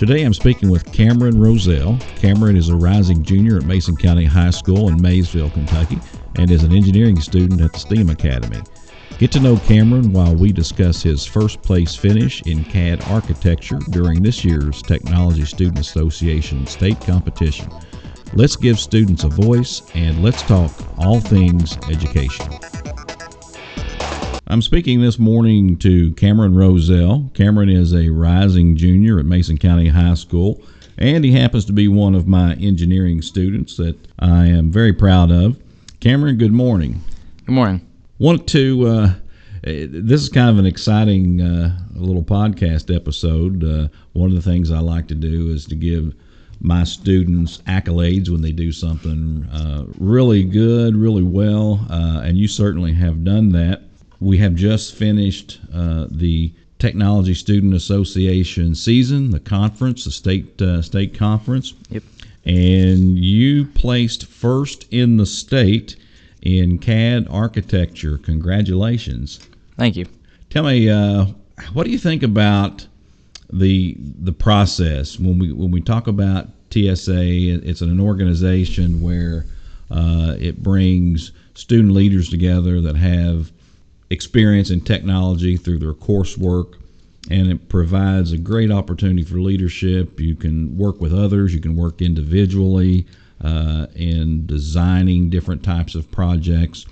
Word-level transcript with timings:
Today 0.00 0.22
I'm 0.22 0.32
speaking 0.32 0.70
with 0.70 0.90
Cameron 0.94 1.38
Roselle. 1.38 1.98
Cameron 2.16 2.56
is 2.56 2.70
a 2.70 2.74
rising 2.74 3.22
junior 3.22 3.58
at 3.58 3.66
Mason 3.66 3.94
County 3.94 4.24
High 4.24 4.48
School 4.48 4.88
in 4.88 4.98
Maysville, 4.98 5.50
Kentucky, 5.50 5.98
and 6.36 6.50
is 6.50 6.62
an 6.62 6.72
engineering 6.72 7.20
student 7.20 7.60
at 7.60 7.74
the 7.74 7.78
STEAM 7.78 8.08
Academy. 8.08 8.62
Get 9.18 9.30
to 9.32 9.40
know 9.40 9.58
Cameron 9.58 10.10
while 10.10 10.34
we 10.34 10.52
discuss 10.52 11.02
his 11.02 11.26
first 11.26 11.60
place 11.60 11.94
finish 11.94 12.40
in 12.46 12.64
CAD 12.64 13.04
architecture 13.10 13.78
during 13.90 14.22
this 14.22 14.42
year's 14.42 14.80
Technology 14.80 15.44
Student 15.44 15.80
Association 15.80 16.66
state 16.66 16.98
competition. 17.02 17.70
Let's 18.32 18.56
give 18.56 18.80
students 18.80 19.24
a 19.24 19.28
voice 19.28 19.82
and 19.92 20.22
let's 20.22 20.40
talk 20.40 20.72
all 20.96 21.20
things 21.20 21.76
education. 21.90 22.48
I'm 24.50 24.62
speaking 24.62 25.00
this 25.00 25.16
morning 25.16 25.76
to 25.76 26.12
Cameron 26.14 26.56
Roselle. 26.56 27.30
Cameron 27.34 27.68
is 27.68 27.94
a 27.94 28.08
rising 28.08 28.74
junior 28.74 29.20
at 29.20 29.24
Mason 29.24 29.56
County 29.56 29.86
High 29.86 30.14
School, 30.14 30.60
and 30.98 31.24
he 31.24 31.30
happens 31.30 31.64
to 31.66 31.72
be 31.72 31.86
one 31.86 32.16
of 32.16 32.26
my 32.26 32.54
engineering 32.54 33.22
students 33.22 33.76
that 33.76 33.96
I 34.18 34.46
am 34.46 34.72
very 34.72 34.92
proud 34.92 35.30
of. 35.30 35.56
Cameron, 36.00 36.36
good 36.36 36.50
morning. 36.50 37.00
Good 37.46 37.52
morning. 37.52 37.86
Want 38.18 38.48
to, 38.48 38.88
uh, 38.88 39.14
this 39.62 40.20
is 40.20 40.28
kind 40.28 40.50
of 40.50 40.58
an 40.58 40.66
exciting 40.66 41.40
uh, 41.40 41.78
little 41.94 42.24
podcast 42.24 42.92
episode. 42.92 43.62
Uh, 43.62 43.86
one 44.14 44.30
of 44.30 44.34
the 44.34 44.42
things 44.42 44.72
I 44.72 44.80
like 44.80 45.06
to 45.08 45.14
do 45.14 45.50
is 45.50 45.64
to 45.66 45.76
give 45.76 46.12
my 46.60 46.82
students 46.82 47.58
accolades 47.68 48.30
when 48.30 48.42
they 48.42 48.50
do 48.50 48.72
something 48.72 49.44
uh, 49.52 49.84
really 49.96 50.42
good, 50.42 50.96
really 50.96 51.22
well, 51.22 51.86
uh, 51.88 52.22
and 52.24 52.36
you 52.36 52.48
certainly 52.48 52.92
have 52.94 53.22
done 53.22 53.50
that. 53.50 53.82
We 54.20 54.38
have 54.38 54.54
just 54.54 54.94
finished 54.94 55.60
uh, 55.74 56.06
the 56.10 56.52
Technology 56.78 57.34
Student 57.34 57.74
Association 57.74 58.74
season, 58.74 59.30
the 59.30 59.40
conference, 59.40 60.04
the 60.04 60.10
state 60.10 60.60
uh, 60.60 60.82
state 60.82 61.14
conference. 61.14 61.74
Yep. 61.90 62.02
And 62.44 63.18
you 63.18 63.66
placed 63.66 64.26
first 64.26 64.86
in 64.90 65.18
the 65.18 65.26
state 65.26 65.96
in 66.42 66.78
CAD 66.78 67.28
architecture. 67.30 68.18
Congratulations! 68.18 69.40
Thank 69.76 69.96
you. 69.96 70.06
Tell 70.48 70.64
me, 70.64 70.88
uh, 70.88 71.26
what 71.74 71.84
do 71.84 71.90
you 71.90 71.98
think 71.98 72.22
about 72.22 72.86
the 73.52 73.96
the 73.98 74.32
process 74.32 75.18
when 75.18 75.38
we 75.38 75.52
when 75.52 75.70
we 75.70 75.80
talk 75.80 76.06
about 76.06 76.48
TSA? 76.70 77.22
It's 77.68 77.82
an 77.82 78.00
organization 78.00 79.02
where 79.02 79.44
uh, 79.90 80.34
it 80.38 80.62
brings 80.62 81.32
student 81.54 81.92
leaders 81.92 82.30
together 82.30 82.80
that 82.80 82.96
have 82.96 83.52
experience 84.10 84.70
in 84.70 84.80
technology 84.80 85.56
through 85.56 85.78
their 85.78 85.94
coursework 85.94 86.74
and 87.30 87.50
it 87.50 87.68
provides 87.68 88.32
a 88.32 88.38
great 88.38 88.70
opportunity 88.70 89.22
for 89.22 89.40
leadership. 89.40 90.18
You 90.18 90.34
can 90.34 90.76
work 90.76 91.00
with 91.00 91.12
others, 91.12 91.54
you 91.54 91.60
can 91.60 91.76
work 91.76 92.00
individually 92.00 93.06
uh, 93.42 93.86
in 93.94 94.46
designing 94.46 95.30
different 95.30 95.62
types 95.62 95.94
of 95.94 96.10
projects. 96.10 96.86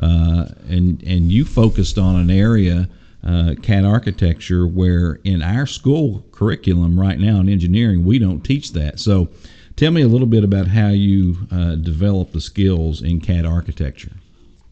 Uh, 0.00 0.46
and, 0.68 1.02
and 1.04 1.30
you 1.30 1.44
focused 1.44 1.98
on 1.98 2.16
an 2.16 2.30
area, 2.30 2.88
uh, 3.24 3.54
CAD 3.62 3.84
architecture, 3.84 4.66
where 4.66 5.20
in 5.24 5.42
our 5.42 5.66
school 5.66 6.24
curriculum 6.32 6.98
right 6.98 7.18
now 7.18 7.38
in 7.40 7.48
engineering, 7.48 8.04
we 8.04 8.18
don't 8.18 8.42
teach 8.42 8.72
that. 8.72 8.98
So 8.98 9.28
tell 9.76 9.92
me 9.92 10.02
a 10.02 10.08
little 10.08 10.26
bit 10.26 10.44
about 10.44 10.66
how 10.66 10.88
you 10.88 11.36
uh, 11.52 11.76
develop 11.76 12.32
the 12.32 12.40
skills 12.40 13.02
in 13.02 13.20
CAD 13.20 13.46
architecture. 13.46 14.12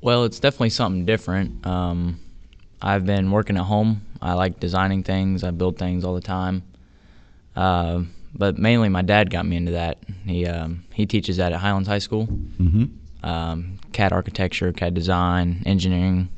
Well, 0.02 0.24
it's 0.24 0.40
definitely 0.40 0.70
something 0.70 1.06
different. 1.06 1.64
Um, 1.64 2.18
I've 2.82 3.06
been 3.06 3.30
working 3.30 3.56
at 3.56 3.62
home. 3.62 4.02
I 4.20 4.34
like 4.34 4.58
designing 4.58 5.04
things. 5.04 5.44
I 5.44 5.52
build 5.52 5.78
things 5.78 6.04
all 6.04 6.14
the 6.14 6.20
time. 6.20 6.64
Uh, 7.54 8.02
but 8.34 8.58
mainly, 8.58 8.88
my 8.88 9.02
dad 9.02 9.30
got 9.30 9.46
me 9.46 9.56
into 9.56 9.72
that. 9.72 9.98
He 10.26 10.44
um, 10.46 10.84
he 10.92 11.06
teaches 11.06 11.36
that 11.36 11.52
at 11.52 11.60
Highlands 11.60 11.88
High 11.88 12.00
School. 12.00 12.26
Mm-hmm. 12.26 12.84
Um, 13.24 13.78
CAD 13.92 14.12
architecture, 14.12 14.72
CAD 14.72 14.94
design, 14.94 15.62
engineering. 15.66 16.28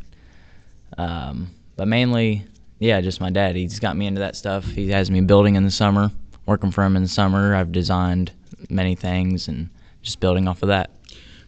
Um, 0.98 1.50
but 1.76 1.88
mainly, 1.88 2.44
yeah, 2.80 3.00
just 3.00 3.20
my 3.20 3.30
dad. 3.30 3.56
He's 3.56 3.80
got 3.80 3.96
me 3.96 4.06
into 4.06 4.20
that 4.20 4.36
stuff. 4.36 4.66
He 4.66 4.90
has 4.90 5.10
me 5.10 5.22
building 5.22 5.54
in 5.54 5.64
the 5.64 5.70
summer, 5.70 6.10
working 6.44 6.70
for 6.70 6.84
him 6.84 6.96
in 6.96 7.02
the 7.02 7.08
summer. 7.08 7.54
I've 7.54 7.72
designed 7.72 8.32
many 8.68 8.94
things 8.94 9.48
and 9.48 9.70
just 10.02 10.20
building 10.20 10.48
off 10.48 10.62
of 10.62 10.68
that. 10.68 10.90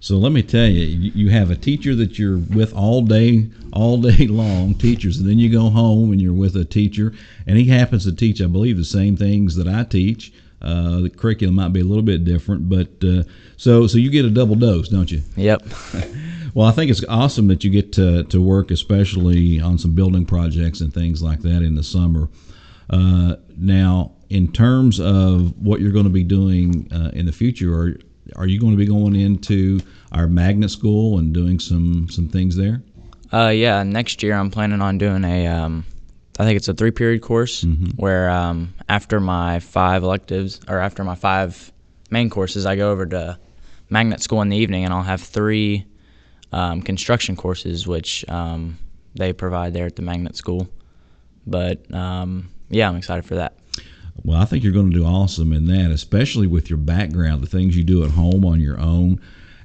So 0.01 0.19
let 0.19 0.33
me 0.33 0.43
tell 0.43 0.69
you, 0.69 1.11
you 1.15 1.31
have 1.31 1.51
a 1.51 1.57
teacher 1.57 1.95
that 1.97 2.19
you're 2.19 2.39
with 2.39 2.75
all 2.75 3.03
day, 3.03 3.49
all 3.73 4.01
day 4.01 4.27
long, 4.29 4.75
teachers, 4.75 5.19
and 5.19 5.29
then 5.29 5.39
you 5.39 5.51
go 5.51 5.71
home 5.71 6.13
and 6.13 6.21
you're 6.21 6.33
with 6.33 6.57
a 6.57 6.65
teacher, 6.65 7.13
and 7.47 7.57
he 7.57 7.65
happens 7.65 8.05
to 8.05 8.13
teach, 8.13 8.41
I 8.41 8.47
believe, 8.47 8.77
the 8.77 8.85
same 8.85 9.17
things 9.17 9.57
that 9.57 9.69
I 9.69 9.85
teach. 9.85 10.33
Uh, 10.61 11.01
the 11.01 11.11
curriculum 11.11 11.55
might 11.55 11.73
be 11.73 11.81
a 11.81 11.85
little 11.85 12.03
bit 12.03 12.25
different, 12.25 12.69
but 12.69 12.89
uh, 13.05 13.23
so 13.57 13.87
so 13.87 13.99
you 13.99 14.11
get 14.11 14.25
a 14.25 14.31
double 14.31 14.55
dose, 14.55 14.89
don't 14.89 15.11
you? 15.11 15.23
Yep. 15.37 15.63
well, 16.55 16.67
I 16.67 16.73
think 16.73 16.91
it's 16.91 17.05
awesome 17.09 17.47
that 17.49 17.63
you 17.63 17.71
get 17.71 17.93
to 17.93 18.25
to 18.25 18.41
work, 18.41 18.71
especially 18.71 19.61
on 19.61 19.79
some 19.79 19.93
building 19.93 20.25
projects 20.25 20.81
and 20.81 20.93
things 20.93 21.23
like 21.23 21.41
that 21.43 21.63
in 21.63 21.75
the 21.75 21.83
summer. 21.83 22.29
Uh, 22.89 23.37
now, 23.57 24.13
in 24.31 24.51
terms 24.51 24.99
of 24.99 25.57
what 25.59 25.81
you're 25.81 25.93
going 25.93 26.05
to 26.05 26.11
be 26.11 26.25
doing 26.25 26.91
uh, 26.93 27.11
in 27.13 27.27
the 27.27 27.33
future, 27.33 27.75
are 27.75 27.99
are 28.35 28.47
you 28.47 28.59
going 28.59 28.73
to 28.73 28.77
be 28.79 28.87
going 28.87 29.15
into 29.15 29.81
our 30.13 30.27
magnet 30.27 30.71
school 30.71 31.19
and 31.19 31.33
doing 31.33 31.61
some 31.61 32.09
some 32.09 32.29
things 32.29 32.57
there? 32.57 32.83
Uh, 33.33 33.49
yeah, 33.49 33.83
next 33.83 34.23
year 34.23 34.35
I'm 34.35 34.51
planning 34.51 34.81
on 34.81 34.99
doing 34.99 35.25
a, 35.25 35.49
um, 35.49 35.85
I 36.39 36.45
think 36.45 36.57
it's 36.57 36.69
a 36.69 36.75
three 36.75 36.93
period 36.93 37.23
course 37.23 37.65
Mm-hmm. 37.65 37.91
where 37.97 38.31
um, 38.31 38.73
after 38.89 39.19
my 39.21 39.59
five 39.61 40.03
electives 40.05 40.61
or 40.69 40.79
after 40.79 41.03
my 41.05 41.15
five 41.17 41.73
main 42.11 42.31
courses, 42.31 42.67
I 42.67 42.77
go 42.77 42.91
over 42.93 43.05
to 43.07 43.39
magnet 43.91 44.23
school 44.23 44.43
in 44.43 44.49
the 44.49 44.57
evening 44.57 44.85
and 44.85 44.95
I'll 44.95 45.03
have 45.03 45.21
three 45.21 45.87
um, 46.53 46.83
construction 46.83 47.35
courses, 47.37 47.87
which 47.87 48.25
um, 48.29 48.79
they 49.17 49.33
provide 49.33 49.75
there 49.75 49.87
at 49.87 49.97
the 49.97 50.03
magnet 50.03 50.37
school. 50.37 50.69
But 51.47 51.93
um, 51.93 52.51
yeah, 52.69 52.89
I'm 52.89 52.97
excited 52.97 53.25
for 53.25 53.37
that. 53.37 53.59
Well, 54.27 54.43
I 54.43 54.45
think 54.45 54.65
you're 54.65 54.73
going 54.73 54.91
to 54.91 54.99
do 54.99 55.05
awesome 55.05 55.53
in 55.53 55.67
that, 55.67 55.93
especially 55.93 56.49
with 56.49 56.69
your 56.69 56.79
background, 56.79 57.45
the 57.45 57.47
things 57.47 57.77
you 57.77 57.85
do 57.85 58.03
at 58.03 58.11
home 58.11 58.45
on 58.45 58.61
your 58.61 58.79
own. 58.81 59.21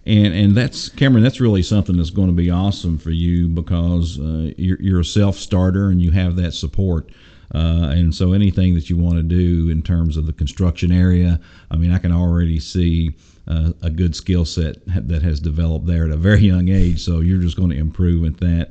And, 0.06 0.36
and 0.36 0.56
that's 0.56 0.88
Cameron. 0.88 1.24
That's 1.24 1.42
really 1.42 1.64
something 1.64 1.98
that's 1.98 2.12
going 2.12 2.28
to 2.28 2.34
be 2.34 2.52
awesome 2.52 3.00
for 3.00 3.10
you 3.10 3.48
because 3.48 4.20
uh, 4.20 4.52
you're, 4.58 4.80
you're 4.80 5.00
a 5.00 5.06
self 5.06 5.36
starter 5.36 5.90
and 5.90 6.00
you 6.00 6.12
have 6.12 6.36
that 6.36 6.54
support. 6.54 7.10
Uh, 7.56 7.90
and 7.90 8.14
so 8.14 8.34
anything 8.34 8.76
that 8.76 8.88
you 8.88 8.98
want 8.98 9.18
to 9.18 9.24
do 9.24 9.70
in 9.72 9.82
terms 9.82 10.16
of 10.16 10.28
the 10.28 10.34
construction 10.34 10.92
area, 10.92 11.40
I 11.72 11.76
mean, 11.76 11.92
I 11.92 11.98
can 11.98 12.12
already 12.12 12.60
see 12.60 13.16
uh, 13.48 13.72
a 13.82 13.90
good 13.90 14.16
skill 14.16 14.46
set 14.46 14.78
that 14.86 15.24
has 15.24 15.40
developed 15.40 15.88
there 15.88 16.06
at 16.06 16.12
a 16.12 16.18
very 16.18 16.42
young 16.42 16.70
age. 16.70 17.04
So 17.04 17.22
you're 17.22 17.42
just 17.42 17.58
going 17.58 17.72
to 17.72 17.78
improve 17.78 18.26
at 18.26 18.40
that. 18.42 18.70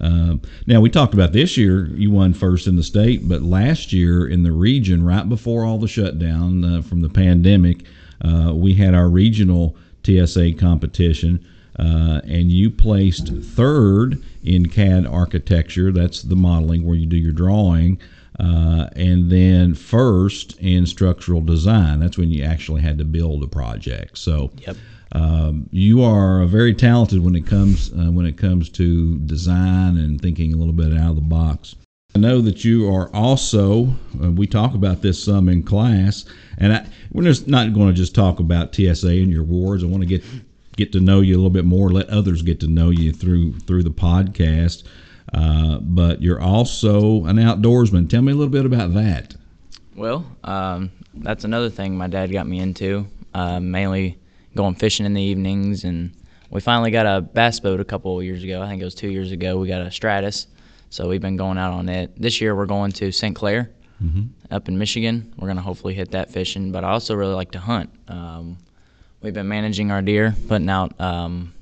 Um, 0.00 0.42
now 0.66 0.80
we 0.80 0.90
talked 0.90 1.14
about 1.14 1.32
this 1.32 1.56
year. 1.56 1.86
You 1.86 2.10
won 2.10 2.32
first 2.32 2.66
in 2.66 2.76
the 2.76 2.82
state, 2.82 3.28
but 3.28 3.42
last 3.42 3.92
year 3.92 4.26
in 4.26 4.42
the 4.42 4.52
region, 4.52 5.04
right 5.04 5.28
before 5.28 5.64
all 5.64 5.78
the 5.78 5.88
shutdown 5.88 6.64
uh, 6.64 6.82
from 6.82 7.02
the 7.02 7.08
pandemic, 7.08 7.84
uh, 8.22 8.52
we 8.54 8.74
had 8.74 8.94
our 8.94 9.08
regional 9.08 9.76
TSA 10.04 10.54
competition, 10.54 11.44
uh, 11.78 12.20
and 12.24 12.50
you 12.50 12.70
placed 12.70 13.28
third 13.28 14.22
in 14.42 14.68
CAD 14.68 15.06
architecture. 15.06 15.92
That's 15.92 16.22
the 16.22 16.36
modeling 16.36 16.84
where 16.84 16.96
you 16.96 17.06
do 17.06 17.16
your 17.16 17.32
drawing. 17.32 18.00
Uh, 18.38 18.88
and 18.94 19.30
then 19.30 19.74
first 19.74 20.56
in 20.60 20.86
structural 20.86 21.40
design. 21.40 21.98
That's 21.98 22.16
when 22.16 22.30
you 22.30 22.44
actually 22.44 22.82
had 22.82 22.98
to 22.98 23.04
build 23.04 23.42
a 23.42 23.48
project. 23.48 24.16
So 24.18 24.50
Yep. 24.64 24.76
um, 25.12 25.68
you 25.72 26.02
are 26.02 26.44
very 26.46 26.72
talented 26.74 27.20
when 27.24 27.34
it 27.34 27.46
comes 27.46 27.90
uh, 27.92 28.10
when 28.12 28.26
it 28.26 28.36
comes 28.36 28.68
to 28.70 29.18
design 29.18 29.96
and 29.96 30.20
thinking 30.20 30.52
a 30.52 30.56
little 30.56 30.72
bit 30.72 30.92
out 30.96 31.10
of 31.10 31.16
the 31.16 31.22
box. 31.22 31.74
I 32.14 32.20
know 32.20 32.40
that 32.40 32.64
you 32.64 32.92
are 32.92 33.10
also. 33.14 33.88
Uh, 34.22 34.30
we 34.30 34.46
talk 34.46 34.74
about 34.74 35.02
this 35.02 35.22
some 35.22 35.48
in 35.48 35.62
class, 35.62 36.24
and 36.58 36.72
I, 36.72 36.86
we're 37.12 37.24
just 37.24 37.48
not 37.48 37.74
going 37.74 37.88
to 37.88 37.92
just 37.94 38.14
talk 38.14 38.40
about 38.40 38.74
TSA 38.74 39.08
and 39.08 39.30
your 39.30 39.42
awards. 39.42 39.82
I 39.82 39.88
want 39.88 40.02
to 40.02 40.08
get 40.08 40.24
get 40.76 40.92
to 40.92 41.00
know 41.00 41.20
you 41.20 41.34
a 41.34 41.38
little 41.38 41.50
bit 41.50 41.64
more. 41.64 41.90
Let 41.90 42.08
others 42.08 42.42
get 42.42 42.60
to 42.60 42.68
know 42.68 42.90
you 42.90 43.12
through 43.12 43.54
through 43.60 43.82
the 43.82 43.90
podcast. 43.90 44.84
Uh, 45.32 45.78
but 45.80 46.22
you're 46.22 46.40
also 46.40 47.24
an 47.26 47.36
outdoorsman. 47.36 48.08
Tell 48.08 48.22
me 48.22 48.32
a 48.32 48.34
little 48.34 48.50
bit 48.52 48.64
about 48.64 48.94
that. 48.94 49.34
Well, 49.94 50.24
um, 50.44 50.90
that's 51.14 51.44
another 51.44 51.70
thing 51.70 51.96
my 51.96 52.06
dad 52.06 52.32
got 52.32 52.46
me 52.46 52.60
into, 52.60 53.06
uh, 53.34 53.60
mainly 53.60 54.18
going 54.54 54.74
fishing 54.74 55.06
in 55.06 55.14
the 55.14 55.22
evenings. 55.22 55.84
And 55.84 56.12
we 56.50 56.60
finally 56.60 56.90
got 56.90 57.06
a 57.06 57.20
bass 57.20 57.60
boat 57.60 57.80
a 57.80 57.84
couple 57.84 58.18
of 58.18 58.24
years 58.24 58.42
ago. 58.44 58.62
I 58.62 58.68
think 58.68 58.80
it 58.80 58.84
was 58.84 58.94
two 58.94 59.10
years 59.10 59.32
ago. 59.32 59.58
We 59.58 59.68
got 59.68 59.82
a 59.82 59.86
Stratos. 59.86 60.46
So 60.90 61.08
we've 61.08 61.20
been 61.20 61.36
going 61.36 61.58
out 61.58 61.72
on 61.72 61.88
it. 61.88 62.12
This 62.20 62.40
year 62.40 62.54
we're 62.56 62.66
going 62.66 62.92
to 62.92 63.12
St. 63.12 63.36
Clair 63.36 63.70
up 64.50 64.68
in 64.68 64.78
Michigan. 64.78 65.34
We're 65.36 65.48
going 65.48 65.56
to 65.56 65.62
hopefully 65.62 65.92
hit 65.92 66.12
that 66.12 66.30
fishing. 66.30 66.72
But 66.72 66.84
I 66.84 66.90
also 66.90 67.14
really 67.14 67.34
like 67.34 67.50
to 67.50 67.58
hunt. 67.58 67.90
Um, 68.08 68.56
we've 69.20 69.34
been 69.34 69.48
managing 69.48 69.90
our 69.90 70.00
deer, 70.00 70.34
putting 70.46 70.70
out 70.70 70.98
um, 71.00 71.52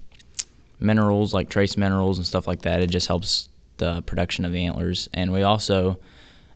minerals 0.78 1.32
like 1.32 1.48
trace 1.48 1.76
minerals 1.76 2.18
and 2.18 2.26
stuff 2.26 2.46
like 2.46 2.62
that. 2.62 2.80
It 2.82 2.90
just 2.90 3.06
helps 3.08 3.48
the 3.78 4.02
production 4.02 4.44
of 4.44 4.52
the 4.52 4.64
antlers. 4.64 5.08
And 5.14 5.32
we 5.32 5.43
also 5.43 5.99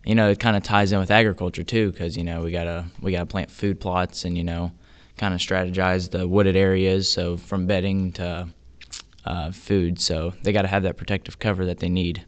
you 0.04 0.14
know, 0.14 0.30
it 0.30 0.40
kind 0.40 0.56
of 0.56 0.62
ties 0.62 0.92
in 0.92 0.98
with 0.98 1.10
agriculture 1.10 1.62
too, 1.62 1.92
because 1.92 2.16
you 2.16 2.24
know 2.24 2.42
we 2.42 2.50
gotta 2.50 2.86
we 3.02 3.12
gotta 3.12 3.26
plant 3.26 3.50
food 3.50 3.78
plots 3.80 4.24
and 4.24 4.36
you 4.36 4.44
know, 4.44 4.72
kind 5.18 5.34
of 5.34 5.40
strategize 5.40 6.10
the 6.10 6.26
wooded 6.26 6.56
areas. 6.56 7.10
So 7.12 7.36
from 7.36 7.66
bedding 7.66 8.12
to 8.12 8.48
uh, 9.26 9.50
food, 9.52 10.00
so 10.00 10.32
they 10.42 10.52
got 10.52 10.62
to 10.62 10.68
have 10.68 10.82
that 10.84 10.96
protective 10.96 11.38
cover 11.38 11.66
that 11.66 11.78
they 11.80 11.90
need. 11.90 12.24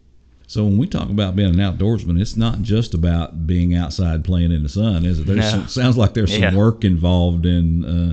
So 0.47 0.65
when 0.65 0.77
we 0.77 0.87
talk 0.87 1.09
about 1.09 1.35
being 1.35 1.49
an 1.49 1.57
outdoorsman, 1.57 2.21
it's 2.21 2.37
not 2.37 2.61
just 2.61 2.93
about 2.93 3.47
being 3.47 3.75
outside 3.75 4.23
playing 4.23 4.53
in 4.53 4.63
the 4.63 4.69
sun, 4.69 5.07
is 5.07 5.19
it? 5.21 5.27
There's 5.27 5.39
No. 5.39 5.51
some, 5.51 5.69
sounds 5.69 5.97
like 5.97 6.13
there's 6.13 6.31
some 6.31 6.43
Yeah. 6.43 6.55
work 6.55 6.85
involved 6.85 7.47
in 7.47 7.85
uh, 7.87 8.13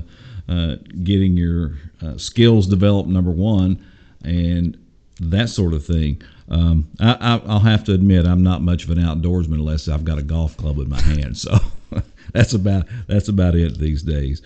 uh, 0.50 0.76
getting 1.04 1.36
your 1.36 1.72
uh, 2.00 2.16
skills 2.16 2.66
developed. 2.66 3.10
Number 3.10 3.30
one, 3.30 3.78
and 4.24 4.78
that 5.20 5.50
sort 5.50 5.74
of 5.74 5.84
thing. 5.84 6.22
Um, 6.50 6.88
I, 6.98 7.12
I, 7.20 7.42
I'll 7.46 7.60
have 7.60 7.84
to 7.84 7.94
admit, 7.94 8.26
I'm 8.26 8.42
not 8.42 8.62
much 8.62 8.84
of 8.84 8.90
an 8.90 8.98
outdoorsman 8.98 9.54
unless 9.54 9.88
I've 9.88 10.04
got 10.04 10.18
a 10.18 10.22
golf 10.22 10.56
club 10.56 10.78
in 10.78 10.88
my 10.88 11.00
hand. 11.00 11.38
So 11.38 11.56
that's 12.32 12.54
about 12.54 12.86
that's 13.06 13.28
about 13.28 13.54
it 13.54 13.78
these 13.78 14.02
days. 14.02 14.42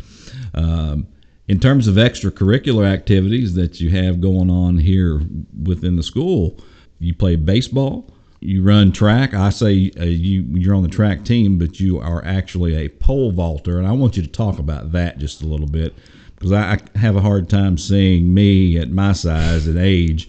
Um, 0.54 1.06
in 1.48 1.60
terms 1.60 1.88
of 1.88 1.96
extracurricular 1.96 2.86
activities 2.86 3.54
that 3.54 3.80
you 3.80 3.90
have 3.90 4.20
going 4.20 4.50
on 4.50 4.78
here 4.78 5.20
within 5.62 5.96
the 5.96 6.02
school, 6.02 6.58
you 7.00 7.14
play 7.14 7.36
baseball, 7.36 8.10
you 8.40 8.62
run 8.62 8.92
track. 8.92 9.34
I 9.34 9.50
say 9.50 9.90
uh, 9.98 10.04
you 10.04 10.42
you're 10.50 10.74
on 10.74 10.82
the 10.82 10.88
track 10.88 11.24
team, 11.24 11.58
but 11.58 11.80
you 11.80 12.00
are 12.00 12.24
actually 12.24 12.74
a 12.74 12.88
pole 12.88 13.32
vaulter, 13.32 13.78
and 13.78 13.86
I 13.86 13.92
want 13.92 14.16
you 14.16 14.22
to 14.22 14.28
talk 14.28 14.58
about 14.58 14.92
that 14.92 15.18
just 15.18 15.42
a 15.42 15.46
little 15.46 15.66
bit 15.66 15.94
because 16.34 16.52
I, 16.52 16.78
I 16.94 16.98
have 16.98 17.16
a 17.16 17.20
hard 17.20 17.48
time 17.48 17.78
seeing 17.78 18.32
me 18.32 18.78
at 18.78 18.90
my 18.90 19.12
size 19.12 19.66
and 19.66 19.78
age 19.78 20.28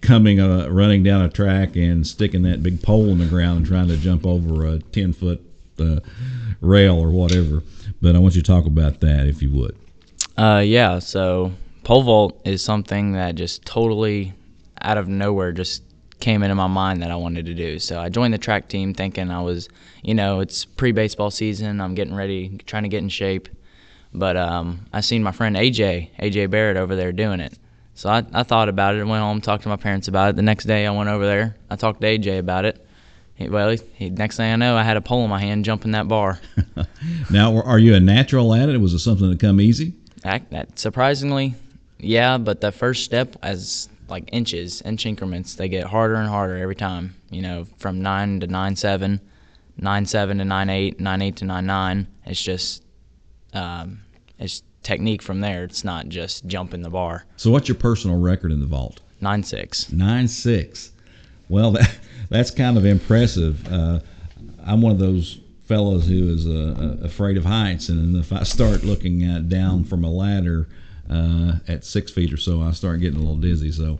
coming 0.00 0.40
uh, 0.40 0.68
running 0.68 1.02
down 1.02 1.22
a 1.22 1.28
track 1.28 1.76
and 1.76 2.06
sticking 2.06 2.42
that 2.42 2.62
big 2.62 2.82
pole 2.82 3.08
in 3.08 3.18
the 3.18 3.26
ground 3.26 3.58
and 3.58 3.66
trying 3.66 3.88
to 3.88 3.96
jump 3.96 4.26
over 4.26 4.66
a 4.66 4.78
10 4.78 5.12
foot 5.12 5.40
uh, 5.78 6.00
rail 6.60 6.98
or 6.98 7.10
whatever. 7.10 7.62
But 8.02 8.16
I 8.16 8.18
want 8.18 8.34
you 8.34 8.42
to 8.42 8.46
talk 8.46 8.66
about 8.66 9.00
that 9.00 9.26
if 9.26 9.42
you 9.42 9.50
would. 9.50 9.76
Uh, 10.36 10.62
yeah, 10.64 10.98
so 10.98 11.52
pole 11.84 12.02
vault 12.02 12.40
is 12.44 12.62
something 12.62 13.12
that 13.12 13.34
just 13.34 13.64
totally 13.64 14.32
out 14.80 14.96
of 14.96 15.08
nowhere 15.08 15.52
just 15.52 15.82
came 16.20 16.42
into 16.42 16.54
my 16.54 16.66
mind 16.66 17.02
that 17.02 17.10
I 17.10 17.16
wanted 17.16 17.46
to 17.46 17.54
do. 17.54 17.78
So 17.78 17.98
I 18.00 18.08
joined 18.08 18.32
the 18.32 18.38
track 18.38 18.68
team 18.68 18.94
thinking 18.94 19.30
I 19.30 19.40
was, 19.40 19.68
you 20.02 20.14
know, 20.14 20.40
it's 20.40 20.64
pre 20.64 20.92
baseball 20.92 21.30
season. 21.30 21.80
I'm 21.80 21.94
getting 21.94 22.14
ready, 22.14 22.58
trying 22.66 22.84
to 22.84 22.88
get 22.88 23.02
in 23.02 23.08
shape. 23.08 23.48
But 24.12 24.36
um, 24.36 24.86
I 24.92 25.00
seen 25.00 25.22
my 25.22 25.32
friend 25.32 25.56
AJ, 25.56 26.10
AJ 26.18 26.50
Barrett 26.50 26.76
over 26.76 26.96
there 26.96 27.12
doing 27.12 27.40
it. 27.40 27.56
So 28.00 28.08
I, 28.08 28.24
I 28.32 28.44
thought 28.44 28.70
about 28.70 28.94
it 28.94 29.00
and 29.00 29.10
went 29.10 29.22
home, 29.22 29.42
talked 29.42 29.64
to 29.64 29.68
my 29.68 29.76
parents 29.76 30.08
about 30.08 30.30
it. 30.30 30.36
The 30.36 30.42
next 30.42 30.64
day 30.64 30.86
I 30.86 30.90
went 30.90 31.10
over 31.10 31.26
there. 31.26 31.58
I 31.68 31.76
talked 31.76 32.00
to 32.00 32.06
AJ 32.06 32.38
about 32.38 32.64
it. 32.64 32.82
He, 33.34 33.50
well, 33.50 33.68
he, 33.68 33.78
he, 33.92 34.08
next 34.08 34.38
thing 34.38 34.50
I 34.50 34.56
know, 34.56 34.74
I 34.74 34.82
had 34.82 34.96
a 34.96 35.02
pole 35.02 35.22
in 35.22 35.28
my 35.28 35.38
hand 35.38 35.66
jumping 35.66 35.90
that 35.90 36.08
bar. 36.08 36.40
Now, 37.30 37.60
are 37.60 37.78
you 37.78 37.94
a 37.94 38.00
natural 38.00 38.54
at 38.54 38.70
it? 38.70 38.78
Was 38.78 38.94
it 38.94 39.00
something 39.00 39.28
that 39.28 39.38
come 39.38 39.60
easy? 39.60 39.92
That 40.48 40.78
surprisingly, 40.78 41.54
yeah, 41.98 42.38
but 42.38 42.62
the 42.62 42.72
first 42.72 43.04
step 43.04 43.36
as 43.42 43.90
like 44.08 44.30
inches, 44.32 44.80
inch 44.80 45.04
increments, 45.04 45.56
they 45.56 45.68
get 45.68 45.84
harder 45.84 46.14
and 46.14 46.28
harder 46.28 46.56
every 46.56 46.76
time. 46.76 47.14
You 47.30 47.42
know, 47.42 47.66
from 47.76 48.00
nine 48.00 48.40
to 48.40 48.46
nine 48.46 48.76
seven, 48.76 49.20
nine 49.76 50.06
seven 50.06 50.38
to 50.38 50.44
nine 50.46 50.70
eight, 50.70 51.00
nine 51.00 51.20
eight 51.20 51.36
to 51.36 51.44
nine 51.44 51.66
nine. 51.66 52.06
It's 52.24 52.42
just, 52.42 52.82
um, 53.52 54.00
it's 54.38 54.62
technique 54.82 55.22
from 55.22 55.40
there. 55.40 55.64
It's 55.64 55.84
not 55.84 56.08
just 56.08 56.46
jumping 56.46 56.82
the 56.82 56.90
bar. 56.90 57.24
So, 57.36 57.50
what's 57.50 57.68
your 57.68 57.76
personal 57.76 58.18
record 58.18 58.52
in 58.52 58.60
the 58.60 58.66
vault? 58.66 59.00
Nine 59.20 59.42
six. 59.42 59.90
Nine 59.92 60.28
six. 60.28 60.92
Well, 61.48 61.70
that, 61.72 61.96
that's 62.28 62.50
kind 62.50 62.76
of 62.76 62.84
impressive. 62.84 63.66
Uh, 63.72 64.00
I'm 64.64 64.82
one 64.82 64.92
of 64.92 64.98
those 64.98 65.40
fellows 65.64 66.06
who 66.06 66.28
is 66.28 66.46
uh, 66.46 66.96
uh, 67.00 67.04
afraid 67.04 67.36
of 67.36 67.44
heights, 67.44 67.88
and 67.88 68.16
if 68.16 68.32
I 68.32 68.42
start 68.42 68.82
looking 68.84 69.24
at, 69.24 69.48
down 69.48 69.84
from 69.84 70.04
a 70.04 70.10
ladder 70.10 70.68
uh, 71.08 71.54
at 71.68 71.84
six 71.84 72.10
feet 72.10 72.32
or 72.32 72.36
so, 72.36 72.62
I 72.62 72.72
start 72.72 73.00
getting 73.00 73.18
a 73.18 73.22
little 73.22 73.36
dizzy. 73.36 73.72
So, 73.72 73.98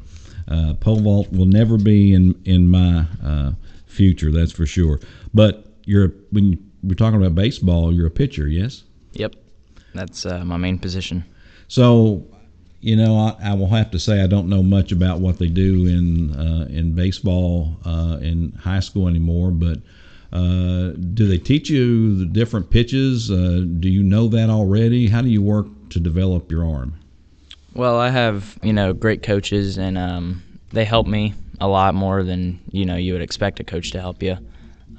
uh, 0.48 0.74
pole 0.74 1.00
vault 1.00 1.30
will 1.32 1.46
never 1.46 1.76
be 1.76 2.14
in 2.14 2.40
in 2.44 2.68
my 2.68 3.04
uh, 3.24 3.52
future, 3.86 4.30
that's 4.30 4.52
for 4.52 4.66
sure. 4.66 5.00
But 5.34 5.66
you're 5.84 6.12
when 6.30 6.70
we're 6.82 6.94
talking 6.94 7.20
about 7.20 7.34
baseball, 7.34 7.92
you're 7.92 8.06
a 8.06 8.10
pitcher, 8.10 8.48
yes? 8.48 8.84
Yep, 9.12 9.34
that's 9.94 10.26
uh, 10.26 10.44
my 10.44 10.56
main 10.56 10.78
position. 10.78 11.24
So, 11.68 12.26
you 12.80 12.96
know, 12.96 13.16
I, 13.16 13.50
I 13.50 13.54
will 13.54 13.68
have 13.68 13.90
to 13.92 13.98
say 13.98 14.22
I 14.22 14.26
don't 14.26 14.48
know 14.48 14.62
much 14.62 14.92
about 14.92 15.20
what 15.20 15.38
they 15.38 15.48
do 15.48 15.86
in 15.86 16.34
uh, 16.34 16.66
in 16.70 16.94
baseball 16.94 17.76
uh, 17.84 18.18
in 18.20 18.52
high 18.52 18.80
school 18.80 19.08
anymore. 19.08 19.50
But 19.50 19.78
uh, 20.32 20.92
do 20.92 21.26
they 21.26 21.38
teach 21.38 21.70
you 21.70 22.16
the 22.16 22.26
different 22.26 22.70
pitches? 22.70 23.30
Uh, 23.30 23.64
do 23.78 23.88
you 23.88 24.02
know 24.02 24.28
that 24.28 24.50
already? 24.50 25.08
How 25.08 25.22
do 25.22 25.28
you 25.28 25.42
work 25.42 25.66
to 25.90 26.00
develop 26.00 26.50
your 26.50 26.64
arm? 26.64 26.94
Well, 27.74 27.98
I 27.98 28.10
have 28.10 28.58
you 28.62 28.72
know 28.72 28.92
great 28.92 29.22
coaches, 29.22 29.78
and 29.78 29.96
um, 29.98 30.42
they 30.72 30.84
help 30.84 31.06
me 31.06 31.34
a 31.60 31.68
lot 31.68 31.94
more 31.94 32.22
than 32.22 32.60
you 32.70 32.84
know 32.84 32.96
you 32.96 33.12
would 33.12 33.22
expect 33.22 33.60
a 33.60 33.64
coach 33.64 33.90
to 33.92 34.00
help 34.00 34.22
you. 34.22 34.38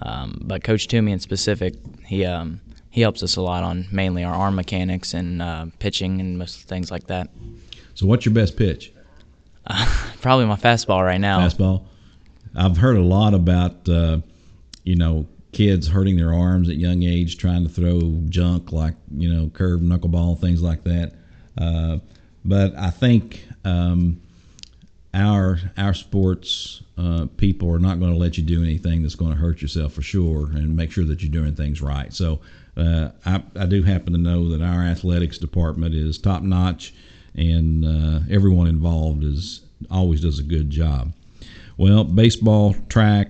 Um, 0.03 0.39
but 0.41 0.63
Coach 0.63 0.87
Toomey 0.87 1.11
in 1.11 1.19
specific, 1.19 1.75
he 2.05 2.25
um, 2.25 2.59
he 2.91 3.01
helps 3.01 3.23
us 3.23 3.37
a 3.37 3.41
lot 3.41 3.63
on 3.63 3.87
mainly 3.91 4.23
our 4.23 4.33
arm 4.33 4.55
mechanics 4.55 5.13
and 5.13 5.41
uh, 5.41 5.65
pitching 5.79 6.19
and 6.19 6.37
most 6.37 6.67
things 6.67 6.91
like 6.91 7.07
that. 7.07 7.29
So, 7.95 8.05
what's 8.05 8.25
your 8.25 8.35
best 8.35 8.57
pitch? 8.57 8.91
Probably 10.21 10.45
my 10.45 10.55
fastball 10.57 11.03
right 11.03 11.19
now. 11.19 11.39
Fastball. 11.39 11.85
I've 12.55 12.77
heard 12.77 12.97
a 12.97 13.01
lot 13.01 13.33
about 13.33 13.87
uh, 13.87 14.19
you 14.83 14.95
know 14.95 15.25
kids 15.53 15.87
hurting 15.87 16.17
their 16.17 16.33
arms 16.33 16.69
at 16.69 16.75
young 16.75 17.03
age, 17.03 17.37
trying 17.37 17.63
to 17.63 17.69
throw 17.69 18.21
junk 18.29 18.71
like 18.71 18.95
you 19.15 19.33
know 19.33 19.49
curved 19.49 19.83
knuckleball 19.83 20.39
things 20.39 20.61
like 20.61 20.83
that. 20.83 21.13
Uh, 21.57 21.97
but 22.43 22.75
I 22.75 22.89
think 22.89 23.45
um, 23.63 24.21
our 25.13 25.59
our 25.77 25.93
sports 25.93 26.81
uh, 26.97 27.25
people 27.37 27.69
are 27.73 27.79
not 27.79 27.99
going 27.99 28.11
to 28.11 28.17
let 28.17 28.37
you 28.37 28.43
do 28.43 28.63
anything 28.63 29.01
that's 29.01 29.15
going 29.15 29.31
to 29.31 29.37
hurt 29.37 29.61
yourself 29.61 29.93
for 29.93 30.01
sure, 30.01 30.45
and 30.53 30.75
make 30.75 30.91
sure 30.91 31.05
that 31.05 31.21
you're 31.21 31.31
doing 31.31 31.55
things 31.55 31.81
right. 31.81 32.13
So 32.13 32.39
uh, 32.77 33.09
I, 33.25 33.43
I 33.55 33.65
do 33.65 33.83
happen 33.83 34.13
to 34.13 34.19
know 34.19 34.49
that 34.49 34.61
our 34.61 34.83
athletics 34.83 35.37
department 35.37 35.95
is 35.95 36.17
top 36.17 36.43
notch, 36.43 36.93
and 37.35 37.85
uh, 37.85 38.19
everyone 38.29 38.67
involved 38.67 39.23
is 39.23 39.61
always 39.89 40.21
does 40.21 40.39
a 40.39 40.43
good 40.43 40.69
job. 40.69 41.11
Well, 41.77 42.03
baseball, 42.03 42.75
track, 42.89 43.29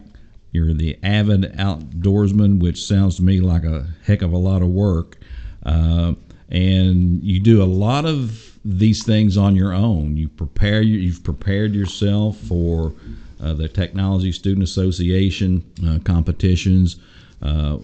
you're 0.51 0.73
the 0.73 0.97
avid 1.03 1.43
outdoorsman, 1.53 2.59
which 2.59 2.83
sounds 2.83 3.15
to 3.15 3.23
me 3.23 3.39
like 3.39 3.63
a 3.63 3.87
heck 4.03 4.21
of 4.21 4.33
a 4.33 4.37
lot 4.37 4.61
of 4.61 4.67
work. 4.67 5.17
Uh, 5.65 6.13
and 6.49 7.23
you 7.23 7.39
do 7.39 7.63
a 7.63 7.65
lot 7.65 8.05
of 8.05 8.50
these 8.63 9.03
things 9.03 9.37
on 9.37 9.55
your 9.55 9.73
own. 9.73 10.17
You 10.17 10.27
prepare 10.29 10.81
you, 10.81 10.99
you've 10.99 11.23
prepared 11.23 11.73
yourself 11.73 12.37
for 12.37 12.93
uh, 13.41 13.53
the 13.53 13.67
Technology 13.67 14.31
Student 14.31 14.63
Association 14.63 15.63
uh, 15.87 15.99
competitions 16.03 16.97
uh, 17.41 17.77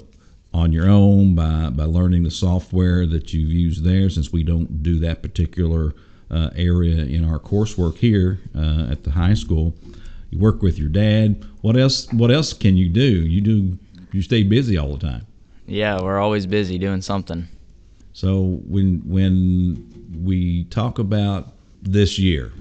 on 0.53 0.71
your 0.71 0.89
own 0.89 1.35
by, 1.35 1.69
by 1.69 1.83
learning 1.83 2.23
the 2.23 2.31
software 2.31 3.05
that 3.07 3.33
you've 3.33 3.51
used 3.51 3.83
there. 3.83 4.09
Since 4.09 4.31
we 4.31 4.43
don't 4.43 4.83
do 4.83 4.99
that 4.99 5.21
particular 5.21 5.93
uh, 6.29 6.49
area 6.55 7.03
in 7.05 7.25
our 7.25 7.39
coursework 7.39 7.97
here 7.97 8.39
uh, 8.55 8.91
at 8.91 9.03
the 9.03 9.11
high 9.11 9.33
school, 9.33 9.73
you 10.29 10.39
work 10.39 10.61
with 10.61 10.77
your 10.77 10.89
dad. 10.89 11.43
What 11.61 11.77
else? 11.77 12.11
What 12.11 12.31
else 12.31 12.53
can 12.53 12.77
you 12.77 12.89
do? 12.89 13.01
You 13.01 13.41
do. 13.41 13.77
You 14.11 14.21
stay 14.21 14.43
busy 14.43 14.77
all 14.77 14.95
the 14.95 15.07
time. 15.07 15.25
Yeah, 15.65 16.01
we're 16.01 16.19
always 16.19 16.45
busy 16.45 16.77
doing 16.77 17.01
something. 17.01 17.47
So 18.17 18.61
when 18.65 19.03
when 19.05 19.93
we 20.23 20.63
talk 20.63 20.97
about 20.97 21.53
this 21.83 22.17
year, 22.17 22.51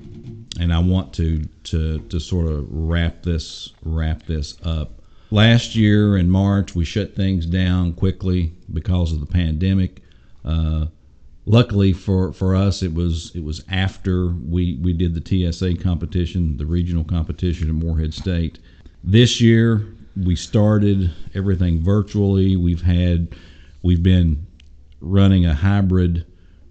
and 0.61 0.71
I 0.71 0.81
want 0.81 1.15
to 1.15 1.47
to 1.65 1.99
to 1.99 2.21
sort 2.21 2.53
of 2.53 2.67
wrap 2.69 3.23
this 3.23 3.73
wrap 3.83 4.25
this 4.25 4.59
up. 4.63 5.01
Last 5.31 5.75
year 5.75 6.19
in 6.19 6.29
March, 6.29 6.75
we 6.75 6.85
shut 6.85 7.17
things 7.17 7.47
down 7.47 7.95
quickly 7.95 8.53
because 8.71 9.13
of 9.15 9.21
the 9.21 9.27
pandemic. 9.27 10.03
Uh, 10.45 10.89
luckily 11.47 11.95
for, 11.95 12.35
for 12.35 12.55
us, 12.55 12.83
it 12.83 12.93
was 12.93 13.35
it 13.35 13.43
was 13.43 13.65
after 13.71 14.27
we, 14.27 14.79
we 14.83 14.93
did 14.93 15.15
the 15.15 15.51
TSA 15.51 15.77
competition, 15.77 16.59
the 16.59 16.67
regional 16.67 17.03
competition 17.03 17.71
at 17.71 17.75
Morehead 17.75 18.13
State. 18.13 18.59
This 19.03 19.41
year, 19.41 19.87
we 20.23 20.37
started 20.37 21.15
everything 21.35 21.81
virtually. 21.81 22.57
We've 22.57 22.83
had 22.83 23.29
we've 23.83 24.03
been 24.03 24.46
running 25.07 25.47
a 25.47 25.55
hybrid 25.55 26.27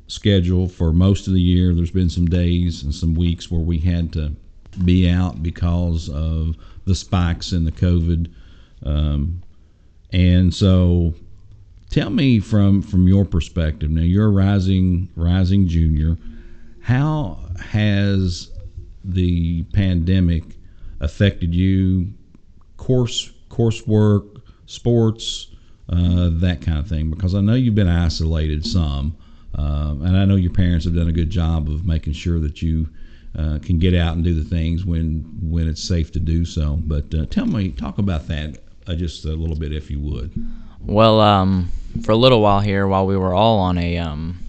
schedule 0.07 0.67
for 0.67 0.93
most 0.93 1.27
of 1.27 1.33
the 1.33 1.41
year. 1.41 1.73
There's 1.73 1.91
been 1.91 2.09
some 2.09 2.27
days 2.27 2.83
and 2.83 2.93
some 2.93 3.15
weeks 3.15 3.49
where 3.49 3.61
we 3.61 3.79
had 3.79 4.13
to 4.13 4.35
be 4.83 5.09
out 5.09 5.41
because 5.41 6.09
of 6.09 6.55
the 6.85 6.95
spikes 6.95 7.53
in 7.53 7.65
the 7.65 7.71
COVID. 7.71 8.31
Um, 8.83 9.41
and 10.11 10.53
so, 10.53 11.13
tell 11.89 12.09
me 12.09 12.39
from 12.39 12.81
from 12.81 13.07
your 13.07 13.25
perspective. 13.25 13.89
Now, 13.89 14.01
you're 14.01 14.27
a 14.27 14.29
rising 14.29 15.09
rising 15.15 15.67
junior. 15.67 16.17
How 16.81 17.39
has 17.59 18.51
the 19.03 19.63
pandemic 19.73 20.43
affected 20.99 21.55
you? 21.55 22.13
Course 22.77 23.31
coursework, 23.49 24.41
sports, 24.65 25.54
uh, 25.89 26.29
that 26.31 26.61
kind 26.61 26.79
of 26.79 26.87
thing? 26.87 27.09
Because 27.09 27.35
I 27.35 27.41
know 27.41 27.53
you've 27.53 27.75
been 27.75 27.87
isolated 27.87 28.65
some, 28.65 29.15
uh, 29.57 29.95
and 30.01 30.17
I 30.17 30.25
know 30.25 30.35
your 30.35 30.53
parents 30.53 30.85
have 30.85 30.95
done 30.95 31.07
a 31.07 31.13
good 31.13 31.29
job 31.29 31.69
of 31.69 31.85
making 31.85 32.13
sure 32.13 32.39
that 32.39 32.61
you 32.61 32.89
uh, 33.37 33.59
can 33.61 33.79
get 33.79 33.93
out 33.93 34.15
and 34.15 34.23
do 34.23 34.33
the 34.33 34.47
things 34.47 34.85
when 34.85 35.21
when 35.41 35.67
it's 35.67 35.83
safe 35.83 36.11
to 36.13 36.19
do 36.19 36.45
so. 36.45 36.77
But 36.81 37.13
uh, 37.13 37.25
tell 37.25 37.45
me, 37.45 37.71
talk 37.71 37.97
about 37.97 38.27
that 38.27 38.59
uh, 38.87 38.95
just 38.95 39.25
a 39.25 39.29
little 39.29 39.55
bit, 39.55 39.73
if 39.73 39.89
you 39.89 39.99
would. 39.99 40.31
Well, 40.81 41.19
um, 41.19 41.71
for 42.03 42.11
a 42.11 42.15
little 42.15 42.41
while 42.41 42.61
here, 42.61 42.87
while 42.87 43.05
we 43.05 43.17
were 43.17 43.33
all 43.33 43.59
on 43.59 43.77
a 43.77 43.97
um, 43.97 44.39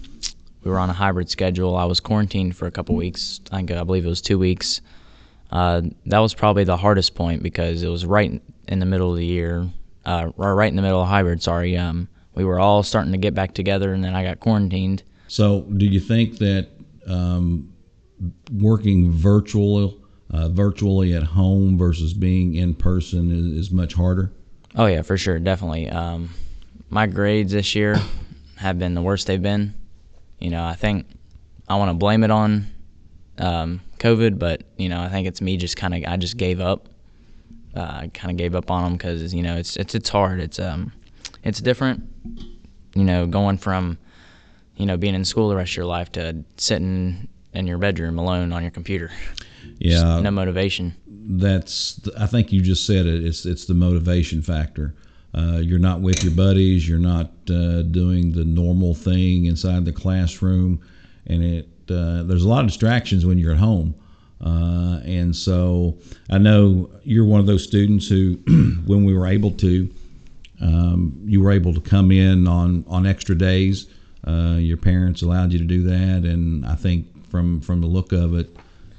we 0.63 0.71
were 0.71 0.79
on 0.79 0.89
a 0.89 0.93
hybrid 0.93 1.29
schedule, 1.29 1.75
I 1.75 1.85
was 1.85 1.99
quarantined 1.99 2.55
for 2.55 2.67
a 2.67 2.71
couple 2.71 2.95
weeks. 2.95 3.41
I 3.51 3.57
think 3.57 3.71
I 3.71 3.83
believe 3.83 4.05
it 4.05 4.09
was 4.09 4.21
two 4.21 4.39
weeks. 4.39 4.81
Uh, 5.51 5.81
that 6.07 6.19
was 6.19 6.33
probably 6.33 6.65
the 6.65 6.77
hardest 6.77 7.15
point 7.15 7.41
because 7.41 7.83
it 7.83 7.87
was 7.87 8.05
right 8.05 8.41
in 8.67 8.79
the 8.79 8.85
middle 8.85 9.11
of 9.11 9.17
the 9.17 9.25
year, 9.25 9.67
uh, 10.07 10.31
or 10.37 10.55
right 10.55 10.69
in 10.69 10.75
the 10.77 10.81
middle 10.81 11.01
of 11.01 11.07
hybrid. 11.07 11.43
Sorry, 11.43 11.77
um, 11.77 12.07
we 12.33 12.45
were 12.45 12.59
all 12.59 12.81
starting 12.81 13.11
to 13.11 13.17
get 13.17 13.35
back 13.35 13.53
together, 13.53 13.93
and 13.93 14.03
then 14.03 14.15
I 14.15 14.23
got 14.23 14.39
quarantined. 14.39 15.03
So, 15.27 15.61
do 15.61 15.85
you 15.85 15.99
think 15.99 16.37
that 16.37 16.69
um, 17.05 17.71
working 18.53 19.11
virtual, 19.11 19.99
uh, 20.31 20.47
virtually 20.47 21.13
at 21.13 21.23
home 21.23 21.77
versus 21.77 22.13
being 22.13 22.55
in 22.55 22.73
person 22.73 23.31
is, 23.31 23.67
is, 23.67 23.71
much 23.71 23.93
harder? 23.93 24.31
Oh 24.75 24.85
yeah, 24.85 25.01
for 25.01 25.17
sure, 25.17 25.39
definitely. 25.39 25.89
Um, 25.89 26.29
my 26.89 27.05
grades 27.05 27.51
this 27.51 27.75
year 27.75 27.99
have 28.55 28.79
been 28.79 28.93
the 28.93 29.01
worst 29.01 29.27
they've 29.27 29.41
been. 29.41 29.73
You 30.39 30.51
know, 30.51 30.63
I 30.63 30.75
think 30.75 31.05
I 31.67 31.75
want 31.75 31.89
to 31.89 31.95
blame 31.95 32.23
it 32.23 32.31
on 32.31 32.67
um, 33.39 33.81
COVID, 33.99 34.39
but 34.39 34.63
you 34.77 34.87
know, 34.87 35.01
I 35.01 35.09
think 35.09 35.27
it's 35.27 35.41
me 35.41 35.57
just 35.57 35.75
kind 35.75 35.93
of 35.93 36.09
I 36.09 36.15
just 36.15 36.37
gave 36.37 36.61
up. 36.61 36.87
Uh, 37.77 37.99
I 38.01 38.11
kind 38.13 38.31
of 38.31 38.37
gave 38.37 38.55
up 38.55 38.71
on 38.71 38.83
them 38.83 38.93
because 38.93 39.33
you 39.33 39.43
know 39.43 39.55
it's 39.55 39.75
it's 39.75 39.93
it's 39.93 40.09
hard. 40.09 40.39
It's 40.39 40.59
um 40.59 40.91
it's 41.43 41.61
different. 41.61 42.03
You 42.95 43.03
know, 43.03 43.27
going 43.27 43.59
from 43.59 43.99
you 44.77 44.87
know 44.87 44.97
being 44.97 45.13
in 45.13 45.23
school 45.23 45.47
the 45.49 45.55
rest 45.55 45.73
of 45.73 45.77
your 45.77 45.85
life 45.85 46.11
to 46.13 46.43
sitting 46.57 47.27
in 47.53 47.67
your 47.67 47.77
bedroom 47.77 48.17
alone 48.17 48.51
on 48.51 48.63
your 48.63 48.71
computer. 48.71 49.11
Yeah, 49.77 49.97
just 49.97 50.23
no 50.23 50.31
motivation. 50.31 50.95
That's 51.07 51.99
I 52.17 52.25
think 52.25 52.51
you 52.51 52.61
just 52.61 52.87
said 52.87 53.05
it. 53.05 53.23
It's 53.23 53.45
it's 53.45 53.65
the 53.65 53.75
motivation 53.75 54.41
factor. 54.41 54.95
Uh, 55.35 55.57
you're 55.57 55.77
not 55.77 56.01
with 56.01 56.23
your 56.23 56.33
buddies. 56.33 56.89
You're 56.89 56.97
not 56.97 57.31
uh, 57.49 57.83
doing 57.83 58.31
the 58.31 58.43
normal 58.43 58.95
thing 58.95 59.45
inside 59.45 59.85
the 59.85 59.93
classroom, 59.93 60.81
and 61.27 61.43
it 61.43 61.69
uh, 61.91 62.23
there's 62.23 62.43
a 62.43 62.49
lot 62.49 62.61
of 62.61 62.67
distractions 62.67 63.23
when 63.23 63.37
you're 63.37 63.51
at 63.51 63.59
home. 63.59 63.93
Uh, 64.43 64.99
and 65.03 65.35
so 65.35 65.97
I 66.29 66.37
know 66.37 66.89
you're 67.03 67.25
one 67.25 67.39
of 67.39 67.47
those 67.47 67.63
students 67.63 68.07
who, 68.07 68.33
when 68.85 69.03
we 69.03 69.15
were 69.15 69.27
able 69.27 69.51
to, 69.51 69.89
um, 70.61 71.19
you 71.25 71.41
were 71.41 71.51
able 71.51 71.73
to 71.73 71.81
come 71.81 72.11
in 72.11 72.47
on, 72.47 72.83
on 72.87 73.05
extra 73.05 73.35
days. 73.35 73.87
Uh, 74.25 74.57
your 74.59 74.77
parents 74.77 75.21
allowed 75.21 75.53
you 75.53 75.59
to 75.59 75.65
do 75.65 75.83
that, 75.83 76.23
and 76.25 76.65
I 76.65 76.75
think 76.75 77.27
from 77.29 77.61
from 77.61 77.79
the 77.79 77.87
look 77.87 78.11
of 78.11 78.37
it, 78.37 78.49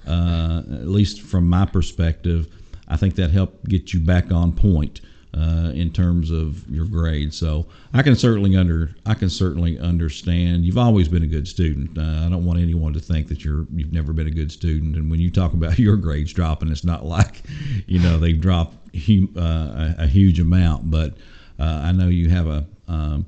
uh, 0.06 0.62
at 0.72 0.88
least 0.88 1.20
from 1.20 1.48
my 1.48 1.66
perspective, 1.66 2.46
I 2.86 2.96
think 2.96 3.16
that 3.16 3.30
helped 3.30 3.68
get 3.68 3.92
you 3.92 4.00
back 4.00 4.32
on 4.32 4.52
point 4.52 5.00
uh, 5.34 5.70
in 5.74 5.90
terms 5.92 6.30
of 6.30 6.68
your 6.70 6.86
grades. 6.86 7.36
So 7.36 7.66
I 7.92 8.02
can 8.02 8.16
certainly 8.16 8.56
under 8.56 8.94
I 9.06 9.14
can 9.14 9.30
certainly 9.30 9.78
understand. 9.78 10.64
You've 10.64 10.78
always 10.78 11.08
been 11.08 11.22
a 11.22 11.26
good 11.26 11.46
student. 11.46 11.98
Uh, 11.98 12.26
I 12.26 12.28
don't 12.28 12.44
want 12.44 12.58
anyone 12.60 12.92
to 12.94 13.00
think 13.00 13.28
that 13.28 13.44
you're 13.44 13.66
you've 13.74 13.92
never 13.92 14.12
been 14.12 14.26
a 14.26 14.32
good 14.32 14.50
student. 14.50 14.96
And 14.96 15.10
when 15.10 15.20
you 15.20 15.30
talk 15.30 15.52
about 15.52 15.78
your 15.78 15.96
grades 15.96 16.32
dropping, 16.32 16.70
it's 16.70 16.84
not 16.84 17.04
like 17.04 17.42
you 17.86 17.98
know 17.98 18.18
they've 18.18 18.40
dropped 18.40 18.74
uh, 18.96 19.40
a, 19.40 19.94
a, 19.98 20.06
huge 20.06 20.40
amount, 20.40 20.90
but 20.90 21.14
uh, 21.58 21.82
I 21.84 21.92
know 21.92 22.08
you 22.08 22.30
have 22.30 22.46
a 22.46 22.66
um, 22.88 23.26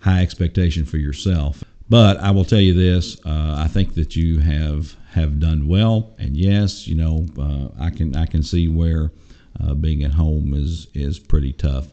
high 0.00 0.22
expectation 0.22 0.84
for 0.84 0.96
yourself. 0.96 1.62
But 1.88 2.18
I 2.18 2.30
will 2.30 2.44
tell 2.44 2.60
you 2.60 2.72
this: 2.72 3.18
uh, 3.26 3.56
I 3.58 3.68
think 3.68 3.94
that 3.94 4.16
you 4.16 4.38
have 4.38 4.94
have 5.10 5.40
done 5.40 5.68
well, 5.68 6.14
and 6.18 6.36
yes, 6.36 6.86
you 6.86 6.94
know 6.94 7.26
uh, 7.38 7.68
I 7.78 7.90
can 7.90 8.16
I 8.16 8.26
can 8.26 8.42
see 8.42 8.68
where 8.68 9.10
uh, 9.60 9.74
being 9.74 10.02
at 10.02 10.12
home 10.12 10.54
is 10.54 10.86
is 10.94 11.18
pretty 11.18 11.52
tough. 11.52 11.88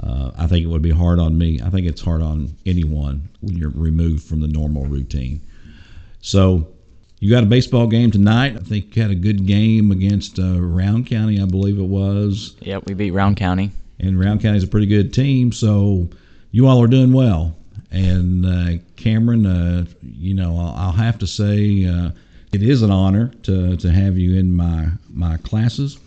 Uh, 0.00 0.30
I 0.38 0.46
think 0.46 0.64
it 0.64 0.68
would 0.68 0.82
be 0.82 0.90
hard 0.90 1.18
on 1.18 1.36
me. 1.36 1.60
I 1.60 1.70
think 1.70 1.86
it's 1.86 2.00
hard 2.00 2.22
on 2.22 2.54
anyone 2.64 3.28
when 3.40 3.56
you're 3.56 3.70
removed 3.70 4.22
from 4.22 4.40
the 4.40 4.46
normal 4.46 4.86
routine. 4.86 5.40
So, 6.20 6.68
you 7.20 7.30
got 7.30 7.42
a 7.42 7.46
baseball 7.46 7.88
game 7.88 8.12
tonight. 8.12 8.56
I 8.56 8.60
think 8.60 8.94
you 8.94 9.02
had 9.02 9.10
a 9.10 9.16
good 9.16 9.44
game 9.44 9.90
against 9.90 10.38
uh, 10.38 10.60
Rowan 10.60 11.04
County, 11.04 11.40
I 11.40 11.46
believe 11.46 11.78
it 11.78 11.82
was. 11.82 12.54
Yep, 12.60 12.84
we 12.86 12.94
beat 12.94 13.10
Rowan 13.10 13.34
County. 13.34 13.72
And 13.98 14.20
Rowan 14.20 14.38
County 14.38 14.58
is 14.58 14.64
a 14.64 14.68
pretty 14.68 14.86
good 14.86 15.12
team, 15.12 15.50
so 15.50 16.08
you 16.52 16.68
all 16.68 16.80
are 16.80 16.86
doing 16.86 17.12
well. 17.12 17.56
And 17.90 18.46
uh, 18.46 18.82
Cameron, 18.96 19.46
uh, 19.46 19.86
you 20.02 20.34
know, 20.34 20.56
I'll, 20.58 20.74
I'll, 20.76 20.92
have 20.92 21.18
to 21.18 21.26
say 21.26 21.86
uh, 21.86 22.10
it 22.52 22.62
is 22.62 22.82
an 22.82 22.90
honor 22.90 23.32
to, 23.44 23.76
to 23.78 23.90
have 23.90 24.16
you 24.16 24.38
in 24.38 24.54
my 24.54 24.88
my 25.08 25.38
classes. 25.38 25.98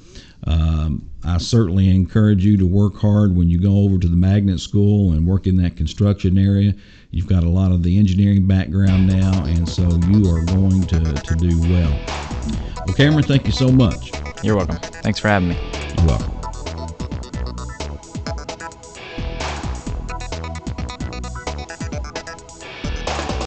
Um, 0.47 1.09
I 1.23 1.37
certainly 1.37 1.89
encourage 1.89 2.43
you 2.43 2.57
to 2.57 2.65
work 2.65 2.97
hard 2.97 3.35
when 3.35 3.49
you 3.49 3.59
go 3.59 3.77
over 3.79 3.99
to 3.99 4.07
the 4.07 4.15
magnet 4.15 4.59
school 4.59 5.11
and 5.11 5.27
work 5.27 5.45
in 5.45 5.57
that 5.57 5.77
construction 5.77 6.37
area. 6.37 6.73
You've 7.11 7.27
got 7.27 7.43
a 7.43 7.49
lot 7.49 7.71
of 7.71 7.83
the 7.83 7.99
engineering 7.99 8.47
background 8.47 9.07
now, 9.07 9.43
and 9.45 9.67
so 9.67 9.83
you 9.83 10.29
are 10.33 10.43
going 10.45 10.81
to, 10.83 10.99
to 10.99 11.35
do 11.35 11.59
well. 11.61 11.99
Well, 12.85 12.95
Cameron, 12.95 13.23
thank 13.23 13.45
you 13.45 13.51
so 13.51 13.71
much. 13.71 14.11
You're 14.43 14.55
welcome. 14.55 14.77
Thanks 14.77 15.19
for 15.19 15.27
having 15.27 15.49
me. 15.49 15.57
You're 15.97 16.07
welcome. 16.07 16.40